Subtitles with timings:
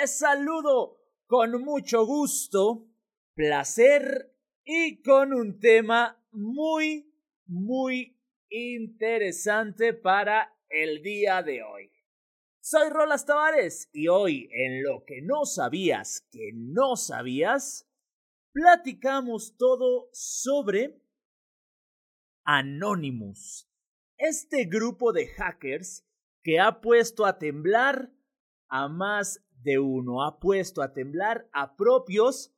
[0.00, 2.88] les saludo con mucho gusto,
[3.34, 4.34] placer
[4.64, 7.12] y con un tema muy,
[7.44, 8.18] muy
[8.48, 11.92] interesante para el día de hoy.
[12.60, 17.86] Soy Rolas Tavares y hoy en lo que no sabías que no sabías,
[18.52, 21.02] platicamos todo sobre
[22.44, 23.68] Anonymous,
[24.16, 26.06] este grupo de hackers
[26.42, 28.10] que ha puesto a temblar
[28.68, 32.54] a más de uno, ha puesto a temblar a propios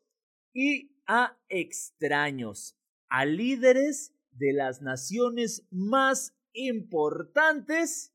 [0.52, 8.14] y a extraños, a líderes de las naciones más importantes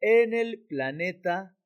[0.00, 1.56] en el planeta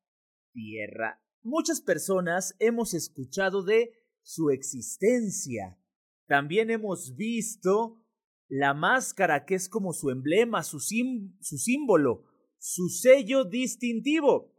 [0.53, 1.21] Tierra.
[1.43, 5.79] Muchas personas hemos escuchado de su existencia.
[6.27, 8.05] También hemos visto
[8.49, 12.25] la máscara que es como su emblema, su, su símbolo,
[12.59, 14.54] su sello distintivo.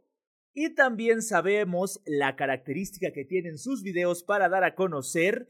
[0.58, 5.48] Y también sabemos la característica que tienen sus videos para dar a conocer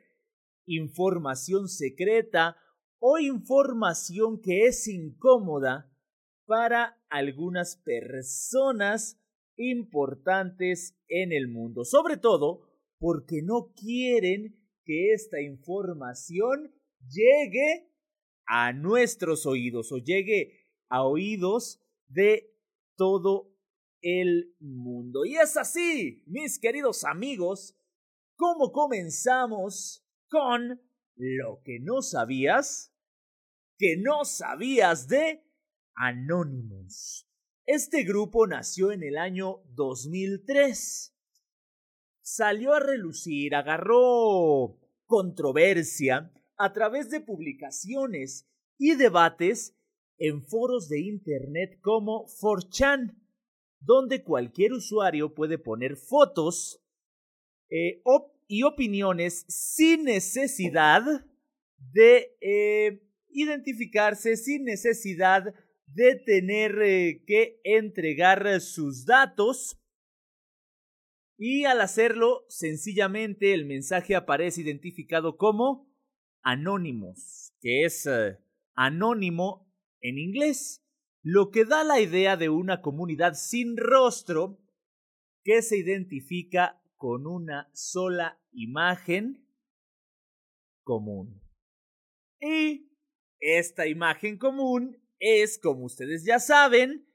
[0.66, 2.56] información secreta
[2.98, 5.96] o información que es incómoda
[6.44, 9.22] para algunas personas
[9.56, 12.66] importantes en el mundo, sobre todo
[12.98, 16.74] porque no quieren que esta información
[17.08, 17.92] llegue
[18.44, 22.52] a nuestros oídos o llegue a oídos de
[22.96, 23.55] todo
[24.06, 25.24] el mundo.
[25.24, 27.76] Y es así, mis queridos amigos,
[28.36, 30.80] como comenzamos con
[31.16, 32.94] lo que no sabías,
[33.76, 35.42] que no sabías de
[35.96, 37.28] Anonymous.
[37.64, 41.12] Este grupo nació en el año 2003.
[42.20, 49.76] Salió a relucir, agarró controversia a través de publicaciones y debates
[50.18, 53.25] en foros de Internet como 4chan,
[53.86, 56.82] donde cualquier usuario puede poner fotos
[57.70, 58.02] eh,
[58.48, 61.02] y opiniones sin necesidad
[61.92, 65.54] de eh, identificarse, sin necesidad
[65.86, 69.80] de tener eh, que entregar sus datos.
[71.38, 75.88] Y al hacerlo, sencillamente el mensaje aparece identificado como
[76.42, 78.08] Anonymous, que es
[78.74, 80.85] anónimo en inglés
[81.28, 84.60] lo que da la idea de una comunidad sin rostro
[85.42, 89.44] que se identifica con una sola imagen
[90.84, 91.42] común.
[92.40, 92.92] Y
[93.40, 97.12] esta imagen común es, como ustedes ya saben,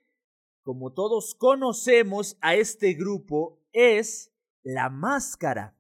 [0.62, 5.80] como todos conocemos a este grupo, es la máscara.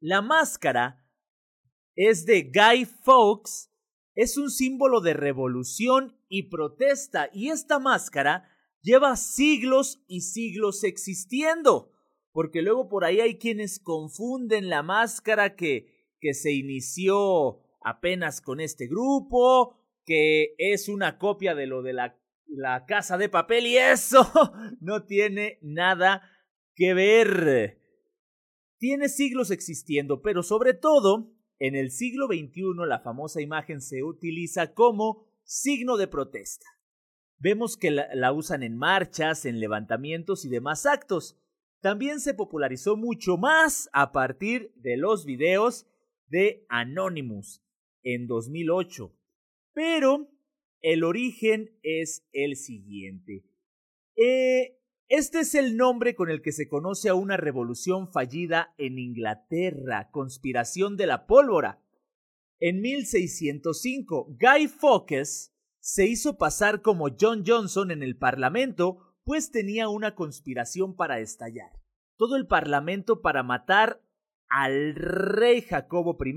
[0.00, 1.04] La máscara
[1.96, 3.72] es de Guy Fawkes
[4.16, 8.48] es un símbolo de revolución y protesta y esta máscara
[8.80, 11.92] lleva siglos y siglos existiendo.
[12.32, 18.60] Porque luego por ahí hay quienes confunden la máscara que, que se inició apenas con
[18.60, 23.76] este grupo, que es una copia de lo de la, la casa de papel y
[23.76, 24.30] eso
[24.80, 26.22] no tiene nada
[26.74, 27.82] que ver.
[28.78, 34.74] Tiene siglos existiendo, pero sobre todo en el siglo XXI la famosa imagen se utiliza
[34.74, 36.66] como signo de protesta.
[37.38, 41.38] Vemos que la, usan en marchas, en levantamientos y demás actos.
[41.80, 45.86] También se popularizó mucho más a partir de los videos
[46.28, 47.62] de Anonymous
[48.02, 49.12] en 2008.
[49.74, 50.30] Pero
[50.80, 53.44] el origen es el siguiente.
[54.16, 54.78] Eh,
[55.08, 60.10] este es el nombre con el que se conoce a una revolución fallida en Inglaterra,
[60.10, 61.80] conspiración de la pólvora.
[62.58, 69.88] En 1605, Guy Fawkes se hizo pasar como John Johnson en el Parlamento, pues tenía
[69.88, 71.70] una conspiración para estallar.
[72.16, 74.02] Todo el Parlamento para matar
[74.48, 76.36] al rey Jacobo I,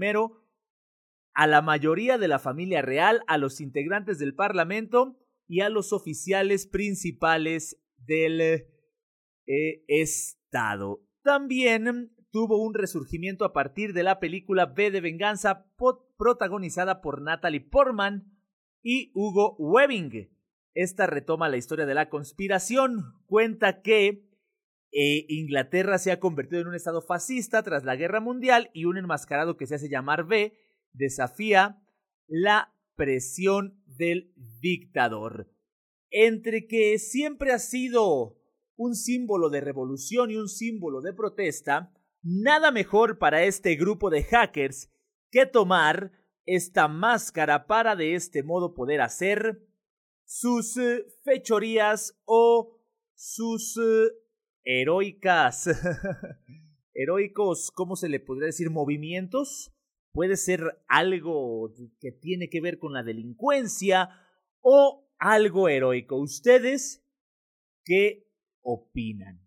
[1.34, 5.94] a la mayoría de la familia real, a los integrantes del Parlamento y a los
[5.94, 11.00] oficiales principales del eh, Estado.
[11.24, 15.68] También tuvo un resurgimiento a partir de la película B de Venganza
[16.18, 18.26] protagonizada por Natalie Portman
[18.84, 20.30] y Hugo Webbing.
[20.74, 23.04] Esta retoma la historia de la conspiración.
[23.28, 24.28] Cuenta que
[24.92, 28.98] eh, Inglaterra se ha convertido en un estado fascista tras la guerra mundial y un
[28.98, 30.58] enmascarado que se hace llamar B
[30.94, 31.80] desafía
[32.28, 35.48] la presión del dictador
[36.12, 38.38] entre que siempre ha sido
[38.76, 44.24] un símbolo de revolución y un símbolo de protesta, nada mejor para este grupo de
[44.24, 44.90] hackers
[45.32, 46.12] que tomar
[46.46, 49.62] esta máscara para de este modo poder hacer
[50.26, 52.80] sus eh, fechorías o
[53.16, 54.12] sus eh,
[54.64, 55.70] heroicas,
[56.94, 58.70] heroicos, ¿cómo se le podría decir?
[58.70, 59.74] Movimientos.
[60.12, 64.10] Puede ser algo que tiene que ver con la delincuencia
[64.62, 66.18] o algo heroico.
[66.18, 67.06] ¿Ustedes
[67.84, 68.28] qué
[68.62, 69.42] opinan?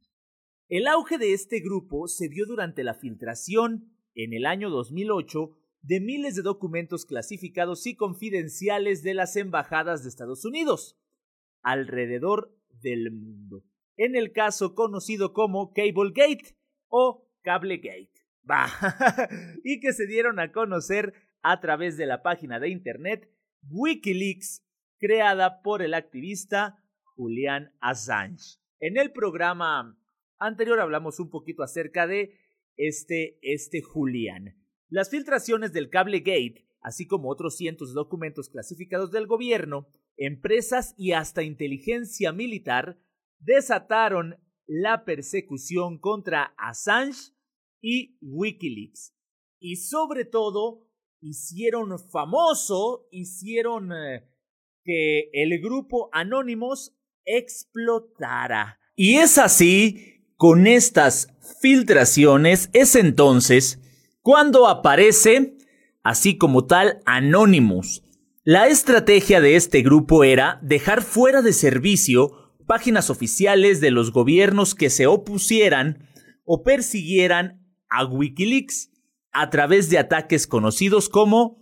[0.69, 6.01] El auge de este grupo se dio durante la filtración, en el año 2008, de
[6.01, 10.99] miles de documentos clasificados y confidenciales de las embajadas de Estados Unidos
[11.63, 13.65] alrededor del mundo.
[13.97, 16.57] En el caso conocido como Cablegate
[16.89, 18.11] o Cablegate.
[18.43, 18.69] Bah,
[19.65, 23.31] y que se dieron a conocer a través de la página de internet
[23.69, 24.65] Wikileaks,
[25.03, 26.79] creada por el activista
[27.17, 28.61] Julian Assange.
[28.79, 29.99] En el programa
[30.39, 32.39] anterior hablamos un poquito acerca de
[32.77, 34.57] este, este Julian.
[34.89, 41.13] Las filtraciones del Cablegate, así como otros cientos de documentos clasificados del gobierno, empresas y
[41.13, 42.97] hasta inteligencia militar,
[43.41, 47.33] desataron la persecución contra Assange
[47.81, 49.17] y Wikileaks.
[49.59, 50.87] Y sobre todo,
[51.21, 54.29] hicieron famoso, hicieron eh,
[54.84, 56.94] que el grupo Anonymous
[57.25, 58.79] explotara.
[58.96, 61.29] Y es así, con estas
[61.61, 63.79] filtraciones, es entonces
[64.23, 65.56] cuando aparece,
[66.05, 68.05] así como tal, Anonymous.
[68.44, 74.75] La estrategia de este grupo era dejar fuera de servicio páginas oficiales de los gobiernos
[74.75, 76.08] que se opusieran
[76.44, 78.90] o persiguieran a Wikileaks
[79.32, 81.62] a través de ataques conocidos como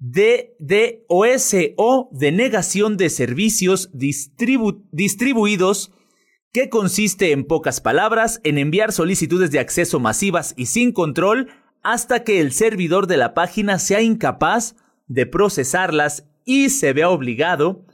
[0.00, 5.92] DDoS o denegación de servicios distribuidos
[6.52, 11.48] que consiste en pocas palabras en enviar solicitudes de acceso masivas y sin control
[11.82, 14.74] hasta que el servidor de la página sea incapaz
[15.06, 17.84] de procesarlas y se vea obligado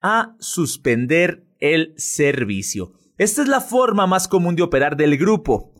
[0.00, 2.92] a suspender el servicio.
[3.18, 5.72] Esta es la forma más común de operar del grupo.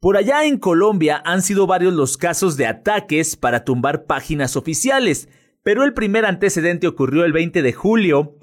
[0.00, 5.28] Por allá en Colombia han sido varios los casos de ataques para tumbar páginas oficiales,
[5.64, 8.36] pero el primer antecedente ocurrió el 20 de julio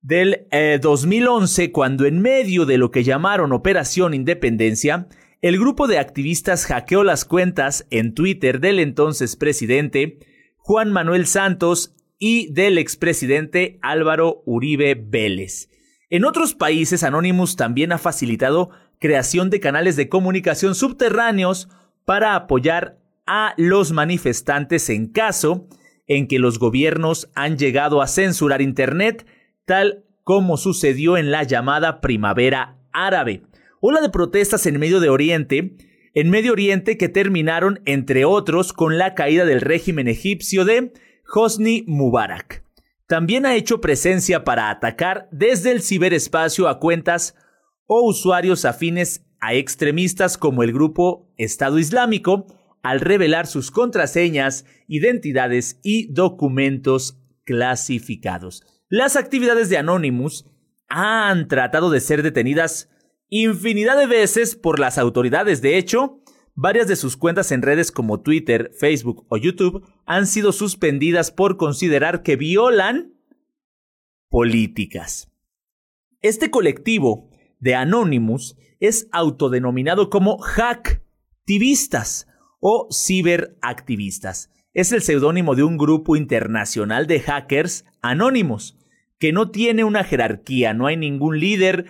[0.00, 0.46] del
[0.80, 5.06] 2011 eh, cuando en medio de lo que llamaron Operación Independencia,
[5.42, 10.18] el grupo de activistas hackeó las cuentas en Twitter del entonces presidente
[10.56, 15.68] Juan Manuel Santos y del expresidente Álvaro Uribe Vélez.
[16.08, 18.70] En otros países, Anonymous también ha facilitado
[19.02, 21.68] creación de canales de comunicación subterráneos
[22.06, 22.96] para apoyar
[23.26, 25.68] a los manifestantes en caso
[26.06, 29.26] en que los gobiernos han llegado a censurar Internet,
[29.66, 33.42] tal como sucedió en la llamada Primavera Árabe
[33.84, 35.74] ola de protestas en Medio de Oriente,
[36.14, 40.92] en Medio Oriente que terminaron, entre otros, con la caída del régimen egipcio de
[41.34, 42.62] Hosni Mubarak.
[43.08, 47.34] También ha hecho presencia para atacar desde el ciberespacio a cuentas
[47.86, 52.46] o usuarios afines a extremistas como el grupo Estado Islámico,
[52.82, 58.62] al revelar sus contraseñas, identidades y documentos clasificados.
[58.88, 60.46] Las actividades de Anonymous
[60.88, 62.90] han tratado de ser detenidas
[63.28, 65.62] infinidad de veces por las autoridades.
[65.62, 66.20] De hecho,
[66.54, 71.56] varias de sus cuentas en redes como Twitter, Facebook o YouTube han sido suspendidas por
[71.56, 73.14] considerar que violan
[74.28, 75.32] políticas.
[76.20, 77.30] Este colectivo
[77.62, 82.26] de Anonymous es autodenominado como hacktivistas
[82.60, 84.50] o ciberactivistas.
[84.74, 88.78] Es el seudónimo de un grupo internacional de hackers anónimos,
[89.18, 91.86] que no tiene una jerarquía, no hay ningún líder,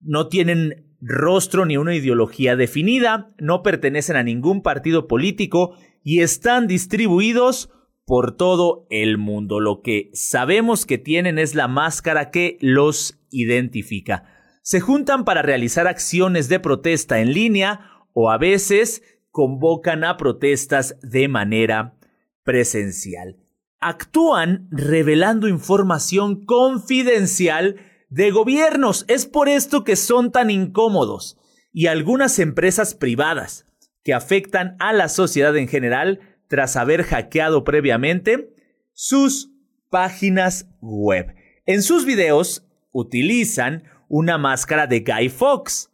[0.00, 6.66] no tienen rostro ni una ideología definida, no pertenecen a ningún partido político y están
[6.66, 7.70] distribuidos
[8.06, 9.60] por todo el mundo.
[9.60, 14.35] Lo que sabemos que tienen es la máscara que los identifica.
[14.66, 20.96] Se juntan para realizar acciones de protesta en línea o a veces convocan a protestas
[21.02, 21.94] de manera
[22.42, 23.36] presencial.
[23.78, 27.76] Actúan revelando información confidencial
[28.08, 29.04] de gobiernos.
[29.06, 31.38] Es por esto que son tan incómodos.
[31.72, 33.66] Y algunas empresas privadas
[34.02, 36.18] que afectan a la sociedad en general
[36.48, 38.52] tras haber hackeado previamente
[38.94, 39.52] sus
[39.90, 41.36] páginas web.
[41.66, 45.90] En sus videos utilizan una máscara de Guy Fox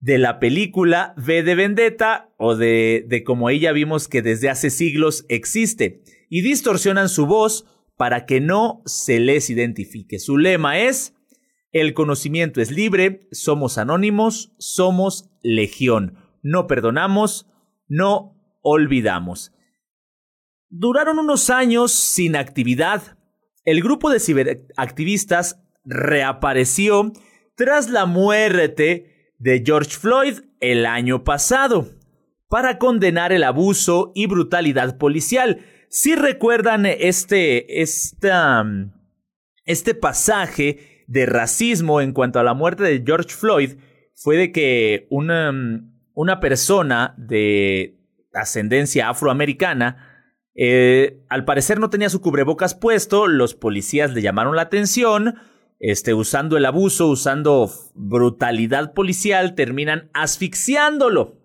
[0.00, 4.70] de la película V de Vendetta o de, de como ella vimos que desde hace
[4.70, 10.18] siglos existe y distorsionan su voz para que no se les identifique.
[10.18, 11.14] Su lema es
[11.72, 16.16] el conocimiento es libre, somos anónimos, somos legión.
[16.42, 17.46] No perdonamos,
[17.86, 19.52] no olvidamos.
[20.68, 23.18] Duraron unos años sin actividad.
[23.64, 27.12] El grupo de ciberactivistas reapareció
[27.60, 31.90] tras la muerte de George Floyd el año pasado
[32.48, 35.58] para condenar el abuso y brutalidad policial.
[35.90, 38.24] Si recuerdan este, este
[39.94, 43.72] pasaje de racismo en cuanto a la muerte de George Floyd,
[44.14, 45.52] fue de que una,
[46.14, 48.00] una persona de
[48.32, 54.62] ascendencia afroamericana eh, al parecer no tenía su cubrebocas puesto, los policías le llamaron la
[54.62, 55.34] atención,
[55.80, 61.40] este, usando el abuso, usando brutalidad policial, terminan asfixiándolo.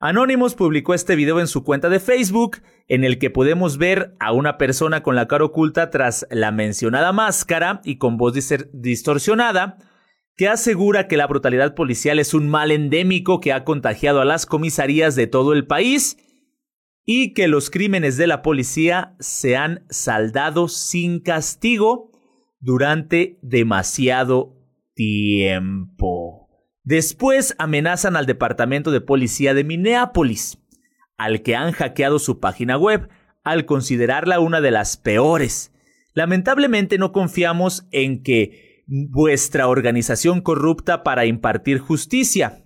[0.00, 4.32] Anonymous publicó este video en su cuenta de Facebook, en el que podemos ver a
[4.32, 8.32] una persona con la cara oculta tras la mencionada máscara y con voz
[8.72, 9.76] distorsionada,
[10.36, 14.46] que asegura que la brutalidad policial es un mal endémico que ha contagiado a las
[14.46, 16.16] comisarías de todo el país
[17.04, 22.10] y que los crímenes de la policía se han saldado sin castigo
[22.60, 24.56] durante demasiado
[24.94, 26.48] tiempo.
[26.82, 30.58] Después amenazan al Departamento de Policía de Minneapolis,
[31.16, 33.08] al que han hackeado su página web,
[33.44, 35.72] al considerarla una de las peores.
[36.14, 42.64] Lamentablemente no confiamos en que vuestra organización corrupta para impartir justicia,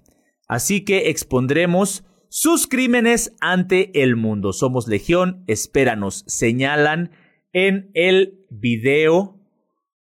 [0.48, 4.52] así que expondremos sus crímenes ante el mundo.
[4.52, 7.10] Somos Legión, espéranos, señalan
[7.52, 9.33] en el video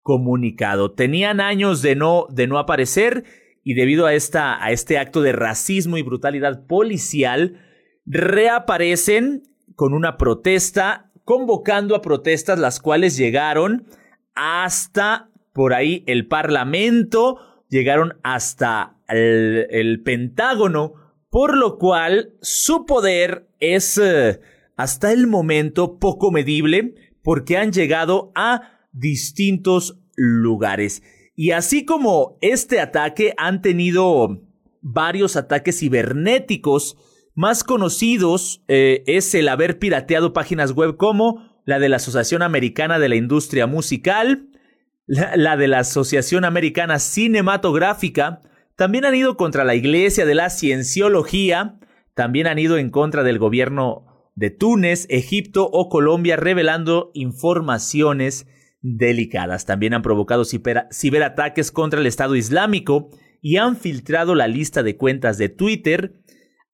[0.06, 0.92] comunicado.
[0.92, 3.24] Tenían años de no, de no aparecer
[3.64, 7.60] y debido a, esta, a este acto de racismo y brutalidad policial,
[8.06, 9.42] reaparecen
[9.76, 13.88] con una protesta, convocando a protestas las cuales llegaron
[14.36, 20.94] hasta por ahí el Parlamento, llegaron hasta el Pentágono,
[21.32, 24.40] por lo cual su poder es eh,
[24.78, 26.94] hasta el momento poco medible
[27.24, 31.04] porque han llegado a distintos lugares.
[31.36, 34.42] Y así como este ataque han tenido
[34.82, 36.98] varios ataques cibernéticos,
[37.34, 42.98] más conocidos eh, es el haber pirateado páginas web como la de la Asociación Americana
[42.98, 44.48] de la Industria Musical,
[45.08, 48.42] la de la Asociación Americana Cinematográfica,
[48.76, 51.80] también han ido contra la Iglesia de la Cienciología,
[52.14, 58.48] también han ido en contra del gobierno de Túnez, Egipto o Colombia, revelando informaciones
[58.86, 59.66] delicadas.
[59.66, 63.10] También han provocado ciberataques contra el Estado Islámico
[63.42, 66.22] y han filtrado la lista de cuentas de Twitter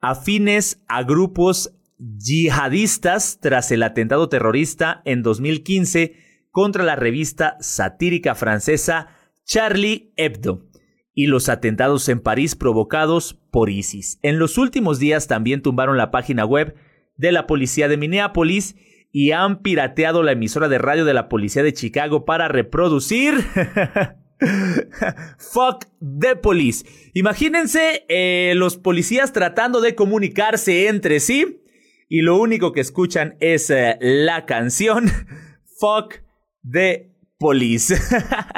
[0.01, 6.15] afines a grupos yihadistas tras el atentado terrorista en 2015
[6.49, 9.07] contra la revista satírica francesa
[9.45, 10.67] Charlie Hebdo
[11.13, 14.19] y los atentados en París provocados por ISIS.
[14.21, 16.75] En los últimos días también tumbaron la página web
[17.15, 18.75] de la policía de Minneapolis
[19.11, 23.35] y han pirateado la emisora de radio de la policía de Chicago para reproducir
[25.37, 25.85] Fuck
[26.19, 26.83] the police.
[27.13, 31.61] Imagínense eh, los policías tratando de comunicarse entre sí
[32.09, 35.11] y lo único que escuchan es eh, la canción
[35.79, 36.23] Fuck
[36.69, 37.95] the police.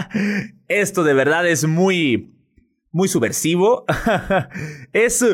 [0.67, 2.33] Esto de verdad es muy
[2.91, 3.85] muy subversivo.
[4.93, 5.25] es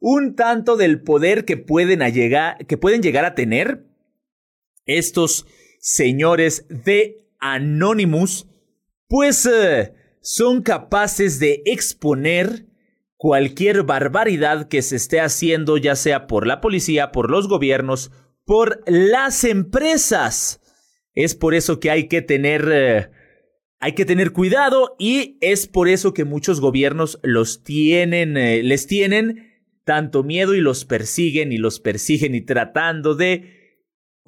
[0.00, 3.87] un tanto del poder que pueden, llegar, que pueden llegar a tener
[4.88, 5.46] estos
[5.78, 8.48] señores de Anonymous,
[9.06, 12.66] pues eh, son capaces de exponer
[13.16, 18.10] cualquier barbaridad que se esté haciendo, ya sea por la policía, por los gobiernos,
[18.44, 20.60] por las empresas.
[21.14, 23.10] Es por eso que hay que tener eh,
[23.80, 28.86] hay que tener cuidado y es por eso que muchos gobiernos los tienen, eh, les
[28.86, 29.48] tienen
[29.84, 33.57] tanto miedo y los persiguen y los persiguen y tratando de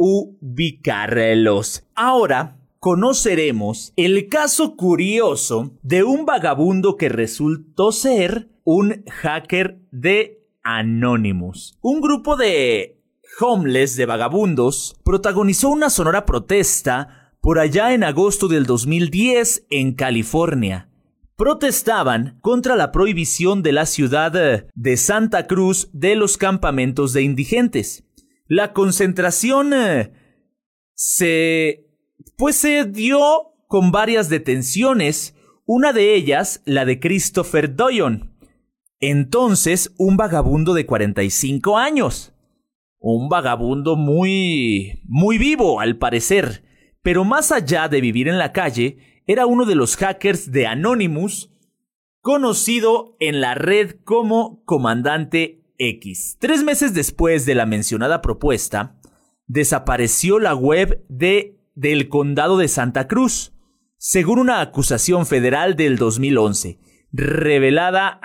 [0.03, 1.85] ubicarlos.
[1.95, 11.77] Ahora conoceremos el caso curioso de un vagabundo que resultó ser un hacker de Anonymous.
[11.83, 12.99] Un grupo de
[13.41, 20.89] homeless de vagabundos protagonizó una sonora protesta por allá en agosto del 2010 en California.
[21.37, 27.21] Protestaban contra la prohibición de la ciudad eh, de Santa Cruz de los campamentos de
[27.23, 28.05] indigentes.
[28.51, 30.13] La concentración eh,
[30.93, 31.87] se
[32.37, 33.21] pues se dio
[33.67, 38.37] con varias detenciones, una de ellas la de Christopher Doyon,
[38.99, 42.35] entonces un vagabundo de 45 años.
[42.99, 46.65] Un vagabundo muy muy vivo al parecer
[47.03, 51.51] pero más allá de vivir en la calle, era uno de los hackers de Anonymous,
[52.21, 55.60] conocido en la red como Comandante
[56.39, 59.01] Tres meses después de la mencionada propuesta,
[59.47, 63.55] desapareció la web de, del condado de Santa Cruz,
[63.97, 66.79] según una acusación federal del 2011,
[67.13, 68.21] revelada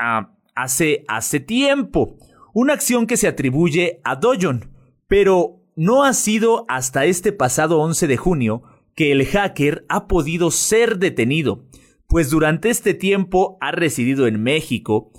[0.54, 2.18] hace, hace tiempo.
[2.54, 4.70] Una acción que se atribuye a Dojon,
[5.08, 8.64] pero no ha sido hasta este pasado 11 de junio
[8.96, 11.64] que el hacker ha podido ser detenido,
[12.08, 15.14] pues durante este tiempo ha residido en México,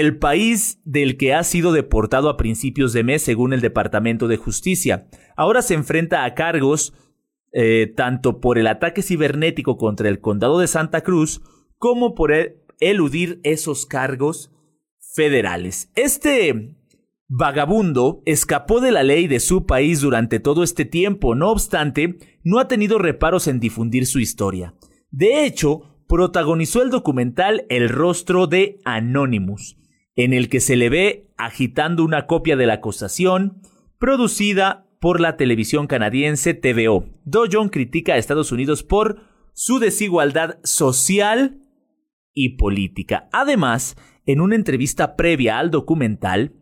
[0.00, 4.36] el país del que ha sido deportado a principios de mes según el Departamento de
[4.36, 5.08] Justicia.
[5.36, 6.94] Ahora se enfrenta a cargos
[7.52, 11.40] eh, tanto por el ataque cibernético contra el condado de Santa Cruz
[11.78, 12.32] como por
[12.80, 14.50] eludir esos cargos
[15.14, 15.90] federales.
[15.94, 16.76] Este
[17.28, 22.58] vagabundo escapó de la ley de su país durante todo este tiempo, no obstante, no
[22.58, 24.74] ha tenido reparos en difundir su historia.
[25.10, 29.78] De hecho, protagonizó el documental El rostro de Anonymous,
[30.16, 33.62] en el que se le ve agitando una copia de la acusación,
[33.98, 37.06] producida por la televisión canadiense TVO.
[37.24, 39.20] Dojon critica a Estados Unidos por
[39.52, 41.60] su desigualdad social
[42.32, 43.28] y política.
[43.32, 46.54] Además, en una entrevista previa al documental,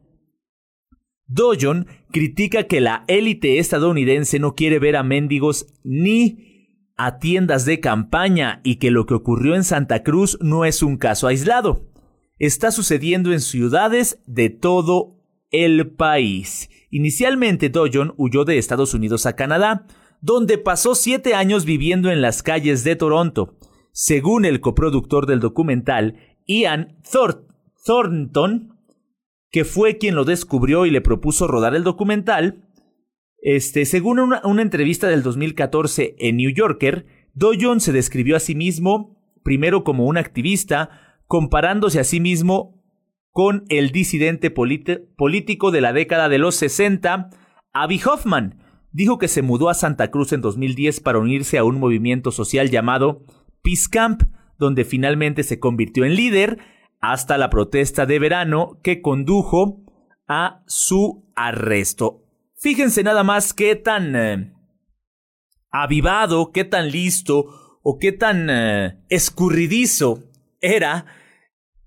[1.26, 6.52] Dojon critica que la élite estadounidense no quiere ver a mendigos ni
[6.96, 10.98] a tiendas de campaña y que lo que ocurrió en Santa Cruz no es un
[10.98, 11.91] caso aislado.
[12.42, 15.14] Está sucediendo en ciudades de todo
[15.52, 16.70] el país.
[16.90, 19.86] Inicialmente Dojon huyó de Estados Unidos a Canadá,
[20.20, 23.54] donde pasó siete años viviendo en las calles de Toronto.
[23.92, 26.16] Según el coproductor del documental,
[26.48, 26.98] Ian
[27.84, 28.76] Thornton,
[29.52, 32.64] que fue quien lo descubrió y le propuso rodar el documental,
[33.38, 38.56] este, según una, una entrevista del 2014 en New Yorker, Dojon se describió a sí
[38.56, 42.78] mismo primero como un activista, comparándose a sí mismo
[43.30, 47.30] con el disidente político de la década de los 60,
[47.72, 48.62] Abby Hoffman.
[48.90, 52.68] Dijo que se mudó a Santa Cruz en 2010 para unirse a un movimiento social
[52.68, 53.24] llamado
[53.62, 54.24] Peace Camp,
[54.58, 56.58] donde finalmente se convirtió en líder
[57.00, 59.86] hasta la protesta de verano que condujo
[60.28, 62.26] a su arresto.
[62.58, 64.52] Fíjense nada más qué tan eh,
[65.70, 70.24] avivado, qué tan listo o qué tan eh, escurridizo
[70.60, 71.06] era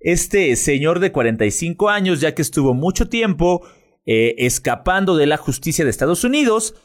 [0.05, 3.67] este señor de 45 años, ya que estuvo mucho tiempo
[4.05, 6.75] eh, escapando de la justicia de Estados Unidos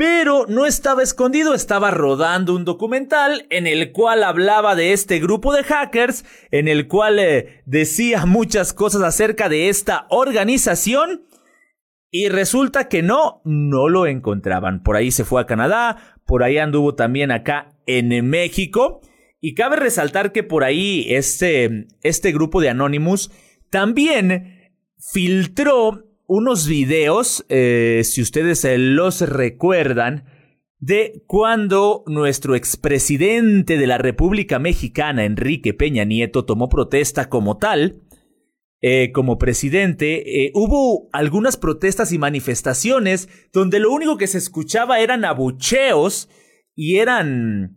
[0.00, 5.52] pero no estaba escondido, estaba rodando un documental en el cual hablaba de este grupo
[5.52, 11.26] de hackers, en el cual eh, decía muchas cosas acerca de esta organización.
[12.10, 14.82] Y resulta que no, no lo encontraban.
[14.82, 19.02] Por ahí se fue a Canadá, por ahí anduvo también acá en México.
[19.40, 23.30] Y cabe resaltar que por ahí este, este grupo de Anonymous
[23.70, 24.72] también
[25.12, 30.24] filtró unos videos, eh, si ustedes los recuerdan,
[30.78, 38.02] de cuando nuestro expresidente de la República Mexicana, Enrique Peña Nieto, tomó protesta como tal,
[38.80, 45.00] eh, como presidente, eh, hubo algunas protestas y manifestaciones donde lo único que se escuchaba
[45.00, 46.30] eran abucheos
[46.74, 47.76] y eran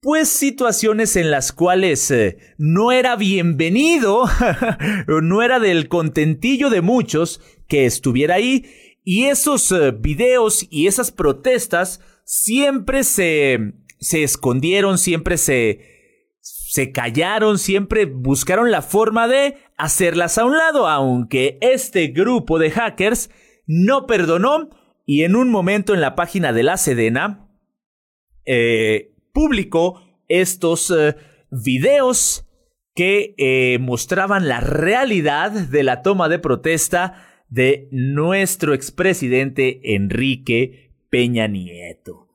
[0.00, 2.14] pues situaciones en las cuales
[2.56, 4.26] no era bienvenido,
[5.22, 8.64] no era del contentillo de muchos que estuviera ahí
[9.04, 17.58] y esos eh, videos y esas protestas siempre se, se escondieron, siempre se, se callaron,
[17.58, 23.30] siempre buscaron la forma de hacerlas a un lado, aunque este grupo de hackers
[23.66, 24.68] no perdonó
[25.06, 27.48] y en un momento en la página de la Sedena
[28.44, 31.14] eh, publicó estos eh,
[31.52, 32.44] videos
[32.96, 42.26] que mostraban la realidad de la toma de protesta de nuestro expresidente Enrique Peña Nieto.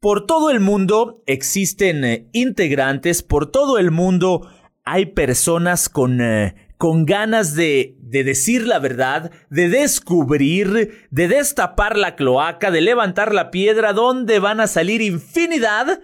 [0.00, 4.48] Por todo el mundo existen eh, integrantes, por todo el mundo
[4.84, 11.98] hay personas con, eh, con ganas de, de decir la verdad, de descubrir, de destapar
[11.98, 16.00] la cloaca, de levantar la piedra, donde van a salir infinidad,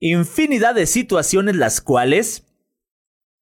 [0.00, 2.46] infinidad de situaciones las cuales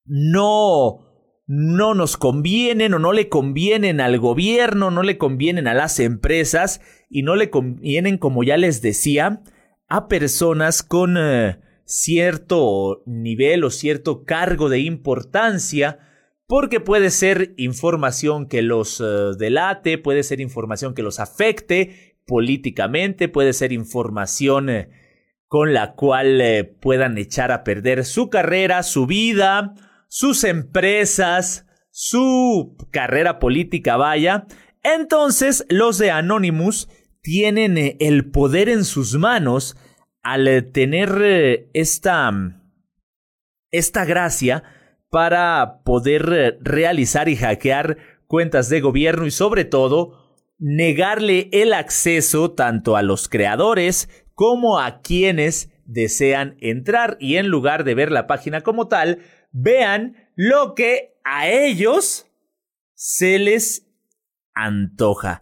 [0.05, 1.05] no,
[1.47, 6.81] no nos convienen o no le convienen al gobierno, no le convienen a las empresas
[7.09, 9.41] y no le convienen, como ya les decía,
[9.87, 15.99] a personas con eh, cierto nivel o cierto cargo de importancia,
[16.45, 19.03] porque puede ser información que los eh,
[19.37, 24.89] delate, puede ser información que los afecte políticamente, puede ser información eh,
[25.49, 26.41] con la cual
[26.79, 29.73] puedan echar a perder su carrera, su vida,
[30.07, 34.45] sus empresas, su carrera política vaya,
[34.83, 36.87] entonces los de Anonymous
[37.21, 39.75] tienen eh, el poder en sus manos
[40.21, 42.31] al eh, tener eh, esta,
[43.71, 44.63] esta gracia
[45.09, 52.95] para poder realizar y hackear cuentas de gobierno y sobre todo negarle el acceso tanto
[52.95, 54.09] a los creadores
[54.39, 59.19] como a quienes desean entrar y en lugar de ver la página como tal,
[59.51, 62.25] vean lo que a ellos
[62.93, 63.85] se les
[64.53, 65.41] antoja.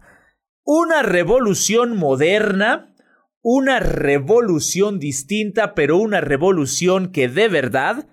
[0.64, 2.92] Una revolución moderna,
[3.40, 8.08] una revolución distinta, pero una revolución que de verdad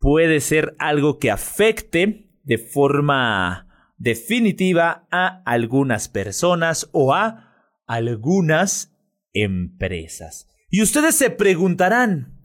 [0.00, 8.96] puede ser algo que afecte de forma definitiva a algunas personas o a algunas
[9.32, 10.48] empresas.
[10.70, 12.40] Y ustedes se preguntarán,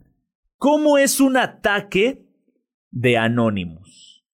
[0.57, 2.27] ¿cómo es un ataque
[2.91, 4.25] de Anonymous?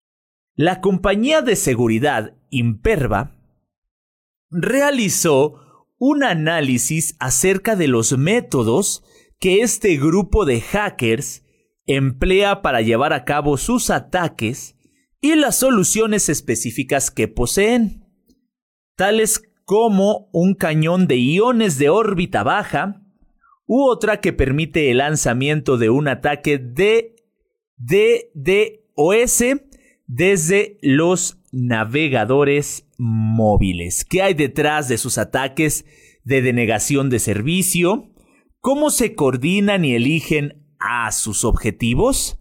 [0.56, 3.38] La compañía de seguridad Imperva
[4.50, 9.04] realizó un análisis acerca de los métodos
[9.40, 11.41] que este grupo de hackers
[11.96, 14.78] emplea para llevar a cabo sus ataques
[15.20, 18.06] y las soluciones específicas que poseen,
[18.96, 23.02] tales como un cañón de iones de órbita baja
[23.66, 27.16] u otra que permite el lanzamiento de un ataque de
[27.78, 29.44] DDoS
[30.08, 34.04] desde los navegadores móviles.
[34.04, 35.86] ¿Qué hay detrás de sus ataques
[36.24, 38.10] de denegación de servicio?
[38.60, 42.38] ¿Cómo se coordinan y eligen a sus objetivos?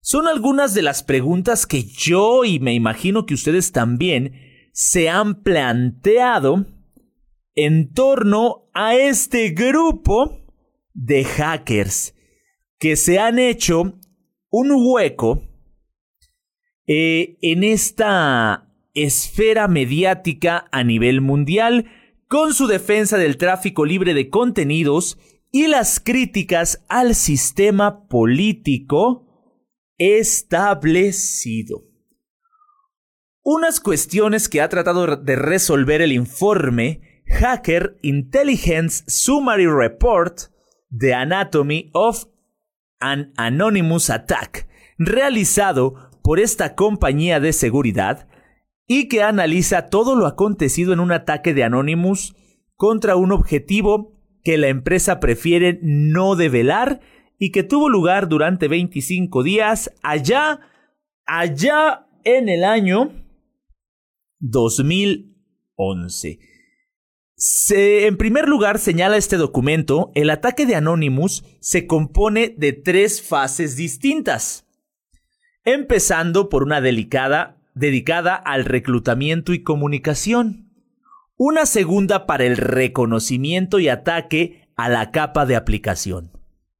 [0.00, 4.34] Son algunas de las preguntas que yo y me imagino que ustedes también
[4.72, 6.66] se han planteado
[7.54, 10.38] en torno a este grupo
[10.92, 12.14] de hackers
[12.78, 13.98] que se han hecho
[14.50, 15.42] un hueco
[16.86, 21.86] eh, en esta esfera mediática a nivel mundial
[22.28, 25.18] con su defensa del tráfico libre de contenidos
[25.56, 29.26] y las críticas al sistema político
[29.96, 31.82] establecido.
[33.42, 40.38] Unas cuestiones que ha tratado de resolver el informe Hacker Intelligence Summary Report
[40.94, 42.26] The Anatomy of
[43.00, 48.28] an Anonymous Attack, realizado por esta compañía de seguridad
[48.86, 52.36] y que analiza todo lo acontecido en un ataque de Anonymous
[52.74, 54.15] contra un objetivo
[54.46, 57.00] que la empresa prefiere no develar
[57.36, 60.60] y que tuvo lugar durante 25 días allá,
[61.26, 63.10] allá en el año
[64.38, 66.38] 2011.
[67.70, 73.74] en primer lugar, señala este documento, el ataque de Anonymous se compone de tres fases
[73.74, 74.64] distintas,
[75.64, 80.65] empezando por una delicada dedicada al reclutamiento y comunicación
[81.36, 86.32] una segunda para el reconocimiento y ataque a la capa de aplicación.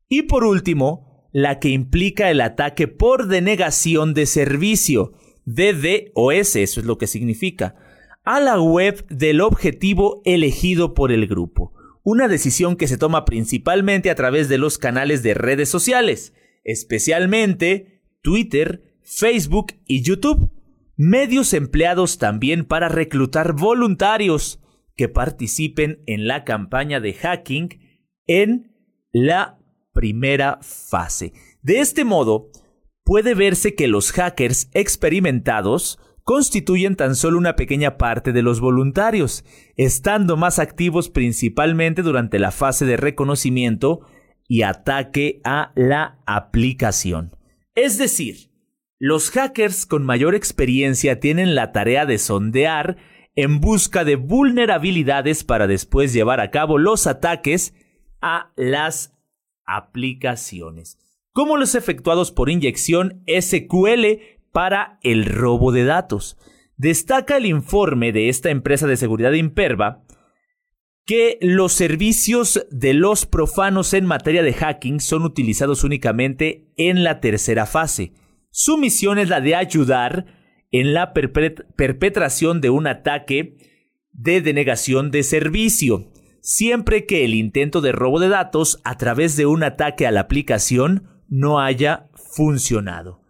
[0.09, 5.12] Y por último, la que implica el ataque por denegación de servicio,
[5.45, 7.75] DDoS, eso es lo que significa,
[8.25, 11.73] a la web del objetivo elegido por el grupo.
[12.03, 16.33] Una decisión que se toma principalmente a través de los canales de redes sociales,
[16.64, 20.51] especialmente Twitter, Facebook y YouTube
[20.97, 24.61] medios empleados también para reclutar voluntarios
[24.97, 27.69] que participen en la campaña de hacking
[28.27, 28.73] en
[29.13, 29.59] la
[29.93, 31.33] primera fase.
[31.63, 32.51] De este modo,
[33.05, 39.45] puede verse que los hackers experimentados constituyen tan solo una pequeña parte de los voluntarios,
[39.77, 44.01] estando más activos principalmente durante la fase de reconocimiento
[44.49, 47.37] y ataque a la aplicación.
[47.77, 48.51] Es decir,
[48.99, 52.97] los hackers con mayor experiencia tienen la tarea de sondear
[53.35, 57.75] en busca de vulnerabilidades para después llevar a cabo los ataques
[58.23, 59.15] a las
[59.67, 60.99] aplicaciones,
[61.33, 64.21] como los efectuados por inyección SQL
[64.53, 66.39] para el robo de datos.
[66.79, 70.03] Destaca el informe de esta empresa de seguridad Imperva
[71.05, 77.21] que los servicios de los profanos en materia de hacking son utilizados únicamente en la
[77.21, 78.13] tercera fase.
[78.59, 80.25] Su misión es la de ayudar
[80.71, 83.55] en la perpetración de un ataque
[84.12, 89.45] de denegación de servicio, siempre que el intento de robo de datos a través de
[89.45, 93.21] un ataque a la aplicación no haya funcionado.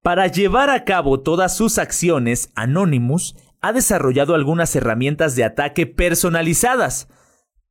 [0.00, 7.08] Para llevar a cabo todas sus acciones, Anonymous ha desarrollado algunas herramientas de ataque personalizadas,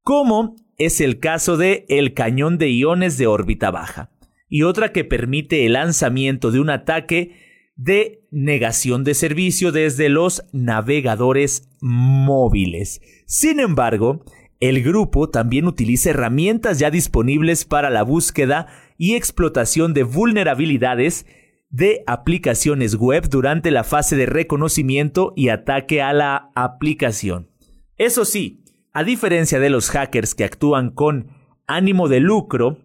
[0.01, 4.11] como es el caso de el cañón de iones de órbita baja,
[4.49, 7.35] y otra que permite el lanzamiento de un ataque
[7.75, 13.01] de negación de servicio desde los navegadores móviles.
[13.25, 14.23] Sin embargo,
[14.59, 21.27] el grupo también utiliza herramientas ya disponibles para la búsqueda y explotación de vulnerabilidades
[21.69, 27.49] de aplicaciones web durante la fase de reconocimiento y ataque a la aplicación.
[27.97, 31.27] Eso sí, a diferencia de los hackers que actúan con
[31.67, 32.79] ánimo de lucro,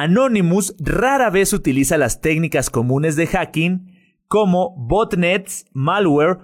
[0.00, 6.38] Anonymous rara vez utiliza las técnicas comunes de hacking como botnets, malware,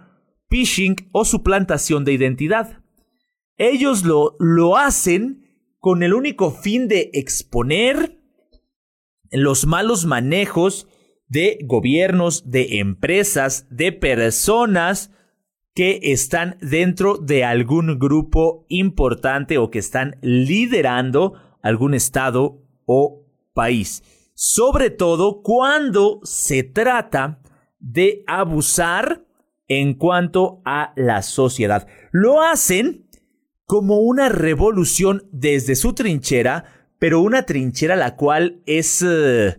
[0.51, 2.83] phishing o suplantación de identidad.
[3.57, 5.45] Ellos lo, lo hacen
[5.79, 8.19] con el único fin de exponer
[9.31, 10.88] los malos manejos
[11.29, 15.12] de gobiernos, de empresas, de personas
[15.77, 23.23] que están dentro de algún grupo importante o que están liderando algún estado o
[23.55, 24.03] país.
[24.35, 27.40] Sobre todo cuando se trata
[27.79, 29.25] de abusar
[29.69, 31.87] en cuanto a la sociedad.
[32.12, 33.09] Lo hacen
[33.67, 39.59] como una revolución desde su trinchera, pero una trinchera la cual es eh,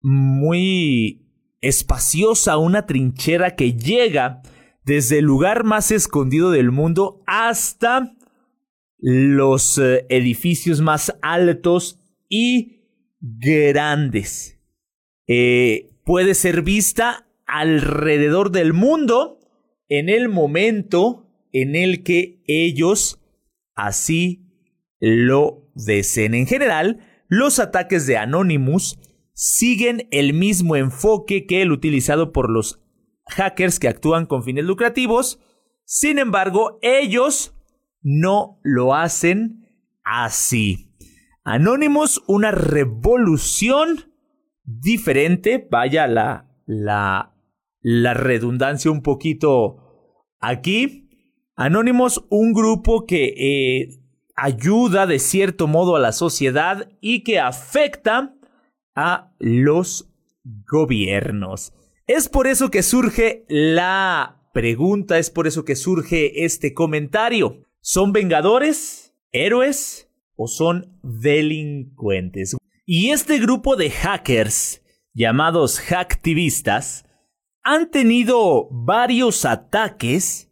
[0.00, 1.26] muy
[1.60, 4.42] espaciosa, una trinchera que llega
[4.84, 8.14] desde el lugar más escondido del mundo hasta
[8.98, 11.97] los eh, edificios más altos
[12.28, 12.78] y
[13.20, 14.60] grandes.
[15.26, 19.40] Eh, puede ser vista alrededor del mundo
[19.88, 23.20] en el momento en el que ellos
[23.74, 24.48] así
[25.00, 26.34] lo deseen.
[26.34, 28.98] En general, los ataques de Anonymous
[29.32, 32.80] siguen el mismo enfoque que el utilizado por los
[33.26, 35.40] hackers que actúan con fines lucrativos.
[35.84, 37.54] Sin embargo, ellos
[38.02, 39.66] no lo hacen
[40.02, 40.87] así.
[41.48, 44.12] Anonymous, una revolución
[44.64, 47.34] diferente, vaya la, la,
[47.80, 49.78] la redundancia un poquito
[50.40, 51.08] aquí.
[51.56, 53.98] Anónimos, un grupo que eh,
[54.36, 58.34] ayuda de cierto modo a la sociedad y que afecta
[58.94, 60.12] a los
[60.70, 61.72] gobiernos.
[62.06, 67.62] Es por eso que surge la pregunta, es por eso que surge este comentario.
[67.80, 70.07] ¿Son vengadores, héroes
[70.38, 72.56] o son delincuentes?
[72.86, 77.04] Y este grupo de hackers, llamados hacktivistas,
[77.62, 80.50] han tenido varios ataques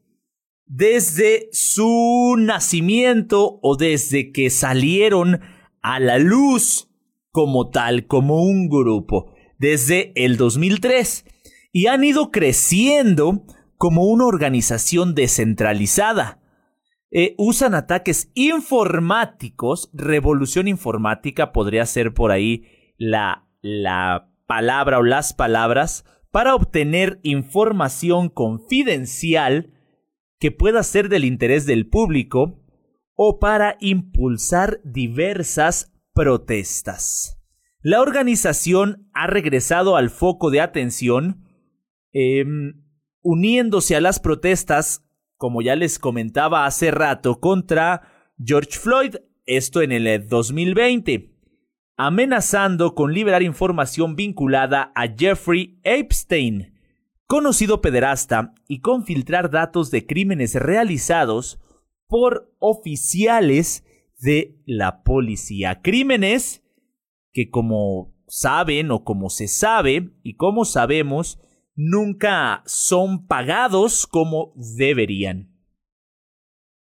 [0.67, 5.41] desde su nacimiento o desde que salieron
[5.81, 6.91] a la luz
[7.31, 11.25] como tal, como un grupo, desde el 2003,
[11.73, 13.45] y han ido creciendo
[13.77, 16.41] como una organización descentralizada.
[17.11, 22.65] Eh, usan ataques informáticos, revolución informática podría ser por ahí
[22.99, 29.73] la, la palabra o las palabras, para obtener información confidencial
[30.39, 32.63] que pueda ser del interés del público
[33.15, 37.41] o para impulsar diversas protestas.
[37.81, 41.45] La organización ha regresado al foco de atención
[42.13, 42.85] em,
[43.23, 45.06] uniéndose a las protestas
[45.37, 51.33] como ya les comentaba hace rato, contra George Floyd, esto en el 2020,
[51.97, 56.75] amenazando con liberar información vinculada a Jeffrey Epstein,
[57.27, 61.59] conocido pederasta, y con filtrar datos de crímenes realizados
[62.07, 63.85] por oficiales
[64.19, 65.81] de la policía.
[65.83, 66.63] Crímenes
[67.33, 71.39] que como saben o como se sabe y como sabemos,
[71.77, 75.53] nunca son pagados como deberían.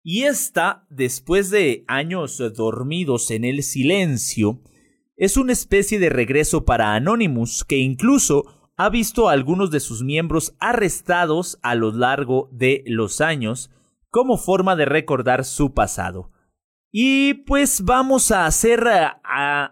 [0.04, 4.60] Y esta, después de años dormidos en el silencio,
[5.16, 10.02] es una especie de regreso para Anonymous que incluso ha visto a algunos de sus
[10.02, 13.70] miembros arrestados a lo largo de los años
[14.10, 16.32] como forma de recordar su pasado.
[16.90, 18.84] Y pues vamos a hacer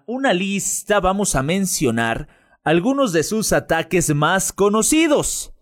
[0.06, 2.28] una lista, vamos a mencionar
[2.62, 5.54] algunos de sus ataques más conocidos.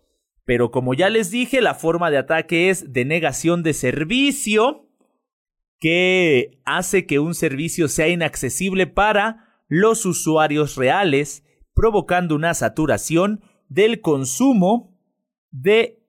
[0.45, 4.87] Pero como ya les dije, la forma de ataque es de negación de servicio,
[5.79, 14.01] que hace que un servicio sea inaccesible para los usuarios reales, provocando una saturación del
[14.01, 14.99] consumo
[15.51, 16.03] de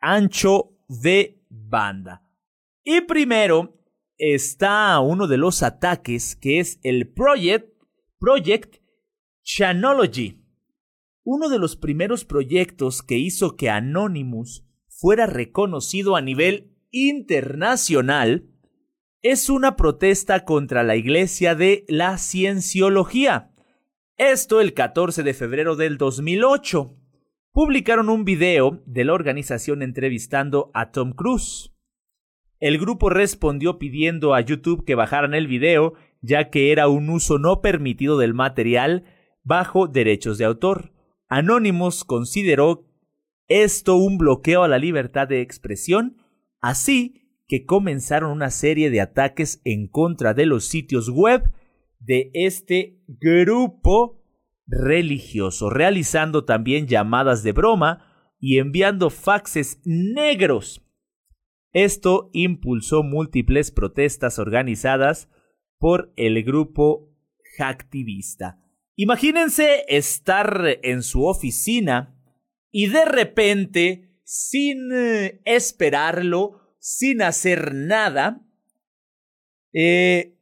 [0.00, 2.22] ancho de banda.
[2.84, 3.78] Y primero
[4.18, 7.72] está uno de los ataques que es el Project,
[8.18, 8.79] Project
[9.52, 10.44] Chanology
[11.24, 18.48] uno de los primeros proyectos que hizo que Anonymous fuera reconocido a nivel internacional
[19.22, 23.50] es una protesta contra la Iglesia de la Cienciología.
[24.16, 26.96] Esto el 14 de febrero del 2008.
[27.50, 31.72] Publicaron un video de la organización entrevistando a Tom Cruise.
[32.60, 37.40] El grupo respondió pidiendo a YouTube que bajaran el video, ya que era un uso
[37.40, 39.04] no permitido del material
[39.42, 40.92] bajo derechos de autor.
[41.28, 42.86] Anonymous consideró
[43.46, 46.16] esto un bloqueo a la libertad de expresión,
[46.60, 51.50] así que comenzaron una serie de ataques en contra de los sitios web
[51.98, 54.22] de este grupo
[54.66, 60.82] religioso, realizando también llamadas de broma y enviando faxes negros.
[61.72, 65.28] Esto impulsó múltiples protestas organizadas
[65.78, 67.12] por el grupo
[67.58, 68.60] hacktivista.
[69.02, 72.22] Imagínense estar en su oficina
[72.70, 78.42] y de repente, sin eh, esperarlo, sin hacer nada,
[79.72, 80.36] eh,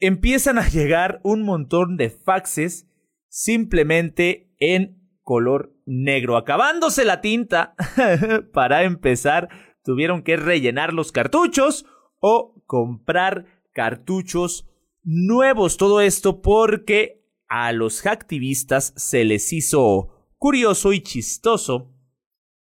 [0.00, 2.88] empiezan a llegar un montón de faxes
[3.28, 6.38] simplemente en color negro.
[6.38, 7.74] Acabándose la tinta,
[8.54, 9.50] para empezar,
[9.84, 11.84] tuvieron que rellenar los cartuchos
[12.20, 14.66] o comprar cartuchos
[15.04, 15.76] nuevos.
[15.76, 17.17] Todo esto porque
[17.48, 21.94] a los hacktivistas se les hizo curioso y chistoso.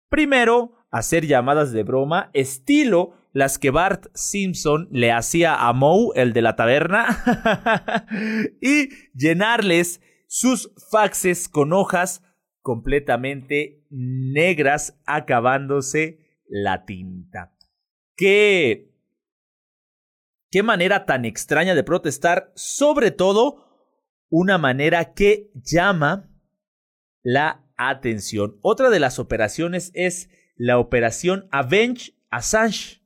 [0.09, 6.31] Primero, hacer llamadas de broma, estilo las que Bart Simpson le hacía a Moe, el
[6.31, 8.07] de la taberna,
[8.61, 12.23] y llenarles sus faxes con hojas
[12.61, 17.53] completamente negras, acabándose la tinta.
[18.15, 18.89] ¿Qué,
[20.49, 23.64] qué manera tan extraña de protestar, sobre todo
[24.37, 26.29] una manera que llama
[27.23, 28.59] la atención.
[28.61, 33.01] Otra de las operaciones es la operación Avenge Assange.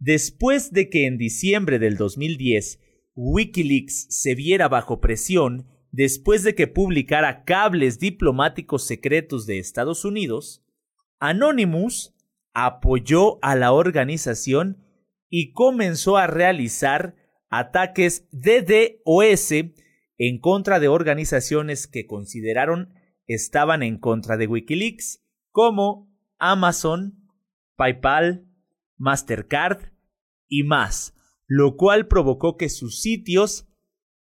[0.00, 2.80] Después de que en diciembre del 2010
[3.14, 10.64] Wikileaks se viera bajo presión después de que publicara cables diplomáticos secretos de Estados Unidos,
[11.20, 12.16] Anonymous
[12.52, 14.84] apoyó a la organización
[15.30, 17.14] y comenzó a realizar
[17.48, 19.52] ataques DDoS
[20.18, 22.94] en contra de organizaciones que consideraron
[23.26, 27.28] estaban en contra de Wikileaks, como Amazon,
[27.76, 28.46] PayPal,
[28.96, 29.92] Mastercard
[30.48, 31.14] y más,
[31.46, 33.68] lo cual provocó que sus sitios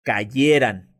[0.03, 0.95] cayeran.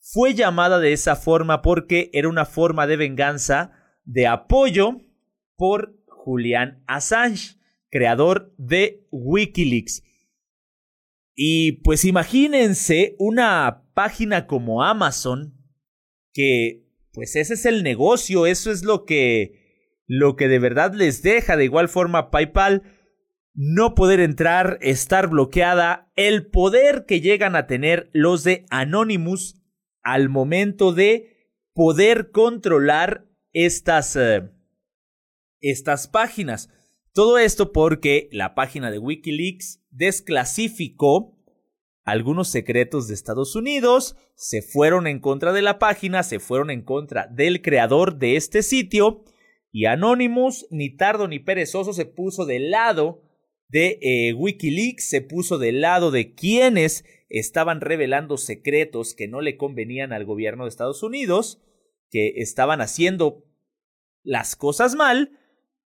[0.00, 3.72] Fue llamada de esa forma porque era una forma de venganza
[4.04, 5.00] de apoyo
[5.56, 7.56] por Julian Assange,
[7.90, 10.02] creador de Wikileaks.
[11.34, 15.54] Y pues imagínense una página como Amazon,
[16.34, 19.64] que pues ese es el negocio, eso es lo que
[20.06, 22.82] lo que de verdad les deja de igual forma PayPal
[23.54, 29.62] no poder entrar, estar bloqueada, el poder que llegan a tener los de Anonymous
[30.02, 34.50] al momento de poder controlar estas eh,
[35.62, 36.68] estas páginas.
[37.14, 41.35] Todo esto porque la página de Wikileaks desclasificó
[42.06, 46.82] algunos secretos de Estados Unidos, se fueron en contra de la página, se fueron en
[46.82, 49.24] contra del creador de este sitio,
[49.72, 53.22] y Anonymous, ni tardo ni perezoso, se puso del lado
[53.68, 59.56] de eh, Wikileaks, se puso del lado de quienes estaban revelando secretos que no le
[59.56, 61.60] convenían al gobierno de Estados Unidos,
[62.12, 63.44] que estaban haciendo
[64.22, 65.32] las cosas mal.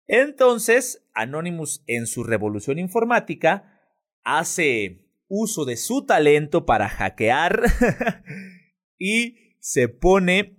[0.05, 3.81] Entonces, Anonymous en su revolución informática
[4.23, 7.63] hace uso de su talento para hackear
[8.99, 10.57] y se pone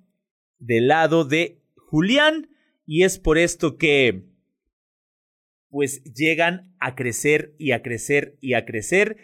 [0.58, 2.48] del lado de Julián.
[2.86, 4.30] Y es por esto que
[5.68, 9.18] pues llegan a crecer y a crecer y a crecer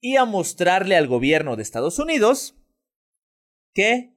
[0.00, 2.56] y a mostrarle al gobierno de Estados Unidos
[3.74, 4.14] que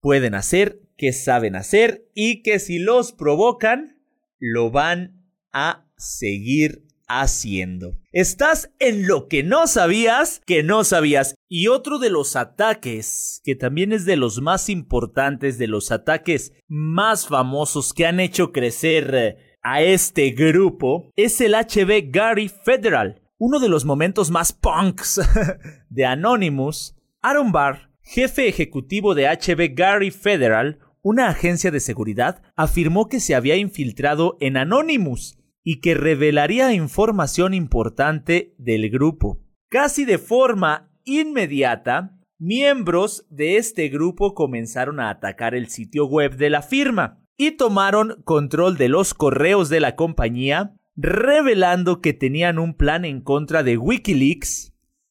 [0.00, 4.02] pueden hacer, que saben hacer y que si los provocan,
[4.38, 7.98] lo van a seguir haciendo.
[8.12, 11.34] Estás en lo que no sabías que no sabías.
[11.48, 16.52] Y otro de los ataques, que también es de los más importantes, de los ataques
[16.68, 23.20] más famosos que han hecho crecer eh, a este grupo, es el HB Gary Federal.
[23.38, 25.20] Uno de los momentos más punks
[25.90, 33.08] de Anonymous, Aaron Barr, jefe ejecutivo de HB Gary Federal, una agencia de seguridad, afirmó
[33.08, 39.40] que se había infiltrado en Anonymous y que revelaría información importante del grupo.
[39.68, 46.50] Casi de forma inmediata, miembros de este grupo comenzaron a atacar el sitio web de
[46.50, 52.74] la firma y tomaron control de los correos de la compañía, revelando que tenían un
[52.74, 54.69] plan en contra de Wikileaks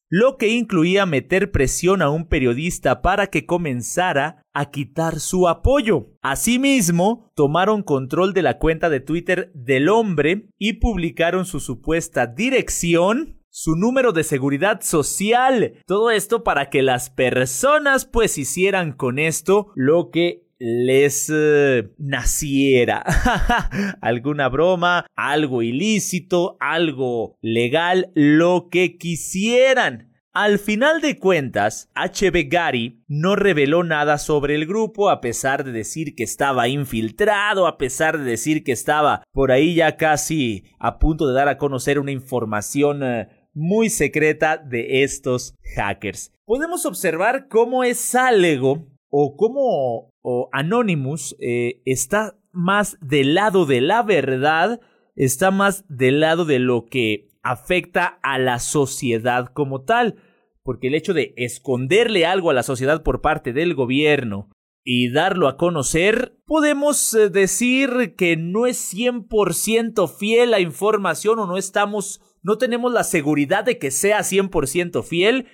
[0.10, 6.08] lo que incluía meter presión a un periodista para que comenzara a quitar su apoyo.
[6.22, 13.40] Asimismo, tomaron control de la cuenta de Twitter del hombre y publicaron su supuesta dirección
[13.52, 15.74] su número de seguridad social.
[15.86, 23.02] Todo esto para que las personas pues hicieran con esto lo que les eh, naciera
[24.02, 30.10] alguna broma, algo ilícito, algo legal, lo que quisieran.
[30.32, 35.72] Al final de cuentas, HB Gary no reveló nada sobre el grupo a pesar de
[35.72, 41.00] decir que estaba infiltrado, a pesar de decir que estaba por ahí ya casi a
[41.00, 46.32] punto de dar a conocer una información eh, muy secreta de estos hackers.
[46.46, 50.12] Podemos observar cómo es algo o cómo
[50.52, 54.80] Anonymous eh, está más del lado de la verdad,
[55.16, 60.16] está más del lado de lo que afecta a la sociedad como tal,
[60.64, 64.50] porque el hecho de esconderle algo a la sociedad por parte del gobierno
[64.84, 71.46] y darlo a conocer, podemos eh, decir que no es 100% fiel la información o
[71.46, 75.48] no estamos, no tenemos la seguridad de que sea 100% fiel,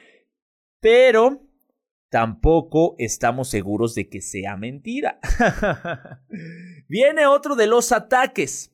[0.80, 1.44] pero
[2.16, 5.20] tampoco estamos seguros de que sea mentira.
[6.88, 8.74] Viene otro de los ataques.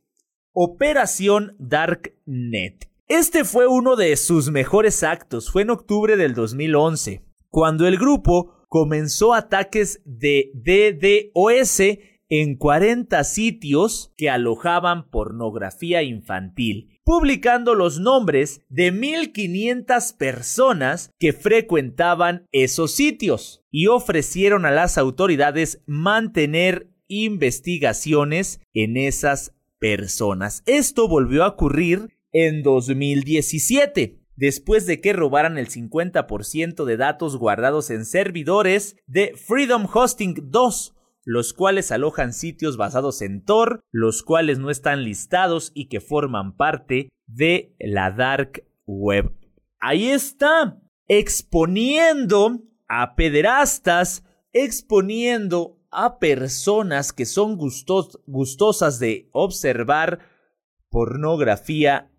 [0.54, 2.88] Operación Darknet.
[3.08, 5.50] Este fue uno de sus mejores actos.
[5.50, 11.80] Fue en octubre del 2011, cuando el grupo comenzó ataques de DDoS
[12.30, 22.48] en 40 sitios que alojaban pornografía infantil, publicando los nombres de 1.500 personas que frecuentaban
[22.52, 30.64] esos sitios y ofrecieron a las autoridades mantener investigaciones en esas personas.
[30.66, 37.90] Esto volvió a ocurrir en 2017 después de que robaran el 50% de datos guardados
[37.90, 44.60] en servidores de Freedom Hosting 2, los cuales alojan sitios basados en Tor, los cuales
[44.60, 49.34] no están listados y que forman parte de la Dark Web.
[49.80, 60.20] Ahí está, exponiendo a pederastas, exponiendo a personas que son gustosas de observar
[60.90, 62.12] pornografía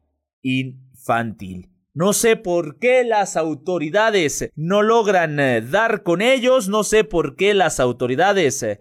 [0.43, 1.71] infantil.
[1.95, 7.37] No sé por qué las autoridades no logran eh, dar con ellos, no sé por
[7.37, 8.81] qué las autoridades eh,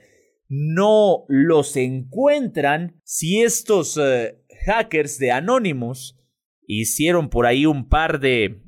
[0.54, 6.20] no los encuentran si estos eh, hackers de Anonymous
[6.68, 8.62] hicieron por ahí un par de,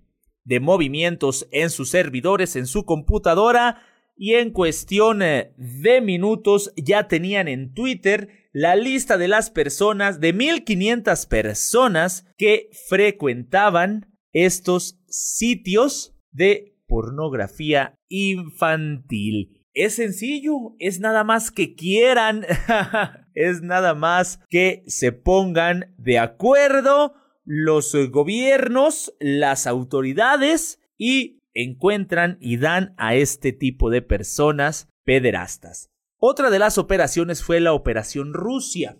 [0.45, 3.81] de movimientos en sus servidores, en su computadora,
[4.15, 10.21] y en cuestión eh, de minutos ya tenían en Twitter la lista de las personas,
[10.21, 19.62] de 1500 personas que frecuentaban estos sitios de pornografía infantil.
[19.73, 22.45] Es sencillo, es nada más que quieran,
[23.33, 32.57] es nada más que se pongan de acuerdo los gobiernos, las autoridades y encuentran y
[32.57, 35.89] dan a este tipo de personas pederastas.
[36.17, 38.97] Otra de las operaciones fue la Operación Rusia.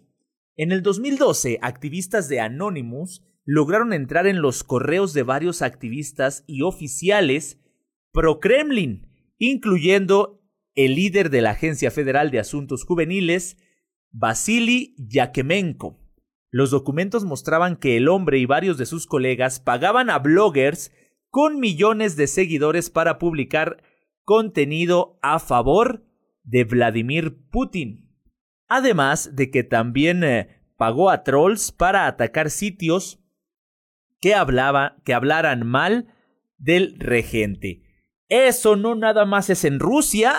[0.56, 6.64] En el 2012, activistas de Anonymous lograron entrar en los correos de varios activistas y
[6.64, 7.60] oficiales
[8.12, 9.08] pro-Kremlin,
[9.38, 10.43] incluyendo
[10.76, 13.58] el líder de la Agencia Federal de Asuntos Juveniles,
[14.12, 16.00] Vasily Yakemenko.
[16.52, 20.92] Los documentos mostraban que el hombre y varios de sus colegas pagaban a bloggers
[21.30, 23.82] con millones de seguidores para publicar
[24.24, 26.06] contenido a favor
[26.44, 28.08] de Vladimir Putin.
[28.68, 33.20] Además de que también eh, pagó a trolls para atacar sitios
[34.22, 36.14] que, hablaba, que hablaran mal
[36.58, 37.82] del regente.
[38.34, 40.34] Eso no nada más es en Rusia.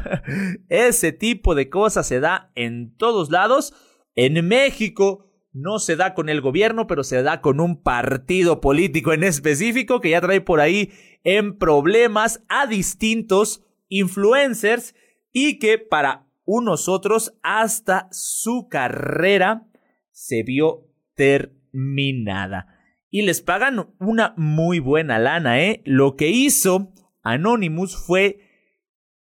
[0.68, 3.74] Ese tipo de cosas se da en todos lados.
[4.14, 9.12] En México no se da con el gobierno, pero se da con un partido político
[9.12, 10.92] en específico que ya trae por ahí
[11.24, 14.94] en problemas a distintos influencers
[15.32, 19.66] y que para unos otros hasta su carrera
[20.12, 22.68] se vio terminada.
[23.10, 25.82] Y les pagan una muy buena lana, ¿eh?
[25.84, 26.92] Lo que hizo
[27.24, 28.38] Anonymous fue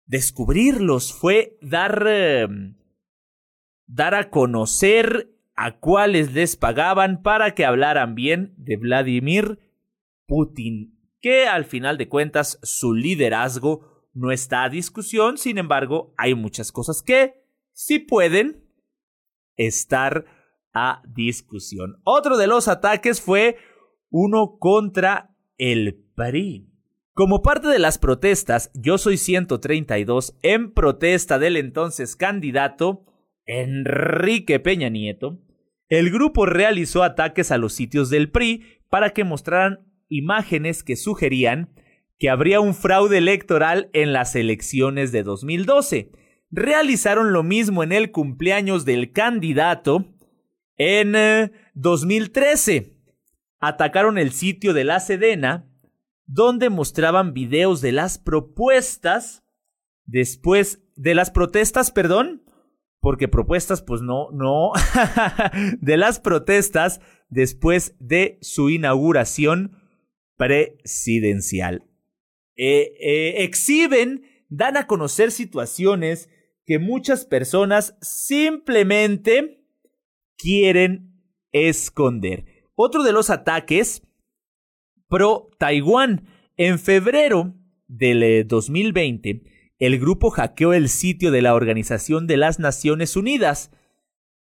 [0.05, 2.75] descubrirlos, fue dar, em,
[3.87, 9.59] dar a conocer a cuáles les pagaban para que hablaran bien de Vladimir
[10.25, 16.33] Putin, que al final de cuentas su liderazgo no está a discusión, sin embargo hay
[16.35, 18.67] muchas cosas que sí pueden
[19.55, 20.25] estar
[20.73, 22.01] a discusión.
[22.03, 23.57] Otro de los ataques fue
[24.09, 26.72] uno contra el PRI.
[27.15, 33.05] Como parte de las protestas, yo soy 132 en protesta del entonces candidato
[33.45, 35.39] Enrique Peña Nieto,
[35.89, 41.69] el grupo realizó ataques a los sitios del PRI para que mostraran imágenes que sugerían
[42.17, 46.11] que habría un fraude electoral en las elecciones de 2012.
[46.49, 50.05] Realizaron lo mismo en el cumpleaños del candidato
[50.77, 52.75] en 2013.
[52.75, 52.93] Eh,
[53.59, 55.72] Atacaron el sitio de la Sedena,
[56.25, 59.43] donde mostraban videos de las propuestas
[60.05, 62.43] después de las protestas, perdón,
[62.99, 64.71] porque propuestas, pues no, no,
[65.81, 69.77] de las protestas después de su inauguración
[70.37, 71.83] presidencial.
[72.55, 76.29] Eh, eh, exhiben, dan a conocer situaciones
[76.65, 79.65] que muchas personas simplemente
[80.37, 81.13] quieren
[81.51, 82.45] esconder.
[82.75, 84.03] Otro de los ataques
[85.13, 86.25] pro Taiwán.
[86.57, 87.53] En febrero
[87.87, 89.43] del 2020,
[89.77, 93.69] el grupo hackeó el sitio de la Organización de las Naciones Unidas,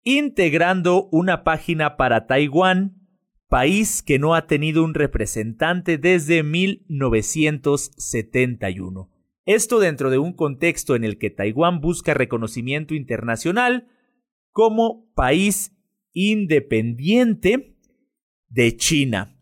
[0.04, 3.08] integrando una página para Taiwán,
[3.48, 9.10] país que no ha tenido un representante desde 1971.
[9.46, 13.88] Esto dentro de un contexto en el que Taiwán busca reconocimiento internacional
[14.52, 15.74] como país
[16.12, 17.78] independiente
[18.50, 19.39] de China.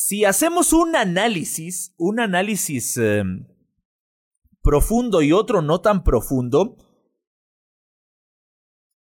[0.00, 3.48] Si hacemos un análisis, un análisis em,
[4.62, 6.76] profundo y otro no tan profundo,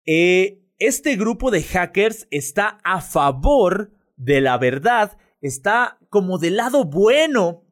[0.05, 6.85] eh, este grupo de hackers está a favor de la verdad, está como del lado
[6.85, 7.65] bueno,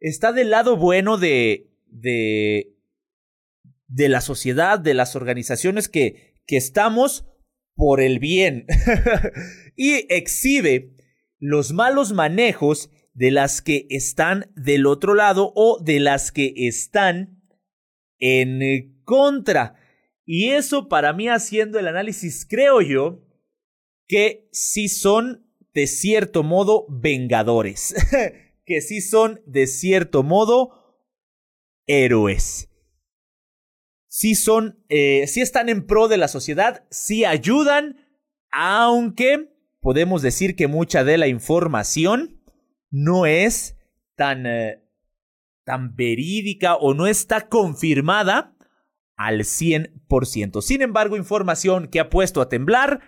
[0.00, 2.76] está del lado bueno de, de,
[3.86, 7.24] de la sociedad, de las organizaciones que, que estamos
[7.76, 8.66] por el bien.
[9.80, 10.97] Y exhibe
[11.38, 17.42] los malos manejos de las que están del otro lado o de las que están
[18.18, 19.74] en contra.
[20.24, 23.24] Y eso para mí haciendo el análisis creo yo
[24.06, 27.94] que sí son de cierto modo vengadores,
[28.64, 30.98] que sí son de cierto modo
[31.86, 32.68] héroes.
[34.10, 37.96] Sí son, eh, sí están en pro de la sociedad, sí ayudan,
[38.50, 42.40] aunque podemos decir que mucha de la información
[42.90, 43.76] no es
[44.16, 44.84] tan, eh,
[45.64, 48.56] tan verídica o no está confirmada
[49.16, 50.62] al 100%.
[50.62, 53.00] Sin embargo, información que ha puesto a temblar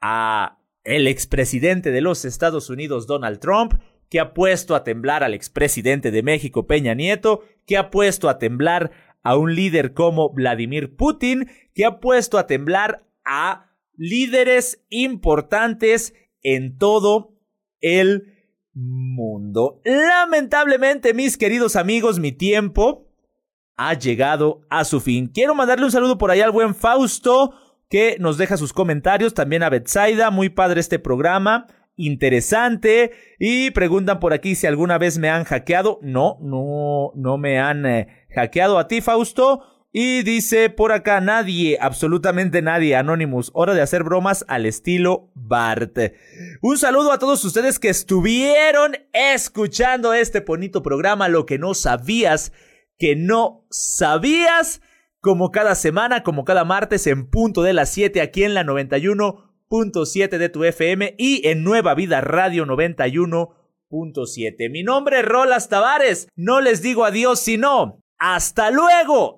[0.00, 3.74] a el expresidente de los Estados Unidos, Donald Trump,
[4.08, 8.38] que ha puesto a temblar al expresidente de México, Peña Nieto, que ha puesto a
[8.38, 8.90] temblar
[9.22, 13.67] a un líder como Vladimir Putin, que ha puesto a temblar a
[13.98, 17.34] líderes importantes en todo
[17.80, 18.34] el
[18.72, 19.82] mundo.
[19.84, 23.08] Lamentablemente, mis queridos amigos, mi tiempo
[23.76, 25.28] ha llegado a su fin.
[25.28, 27.54] Quiero mandarle un saludo por allá al buen Fausto,
[27.90, 34.20] que nos deja sus comentarios, también a Betsaida, muy padre este programa, interesante, y preguntan
[34.20, 35.98] por aquí si alguna vez me han hackeado.
[36.02, 39.77] No, no, no me han eh, hackeado a ti, Fausto.
[39.90, 45.98] Y dice por acá nadie, absolutamente nadie, Anonymous, hora de hacer bromas al estilo Bart.
[46.60, 52.52] Un saludo a todos ustedes que estuvieron escuchando este bonito programa, lo que no sabías,
[52.98, 54.82] que no sabías,
[55.20, 60.36] como cada semana, como cada martes en punto de las 7 aquí en la 91.7
[60.36, 64.70] de tu FM y en Nueva Vida Radio 91.7.
[64.70, 69.36] Mi nombre es Rolas Tavares, no les digo adiós sino hasta luego